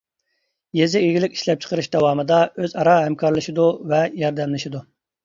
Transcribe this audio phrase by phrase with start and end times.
[0.77, 4.83] يېزا ئىگىلىك ئىشلەپچىقىرىش داۋامىدا ئۆزئارا ھەمكارلىشىدۇ ۋە ياردەملىشىدۇ.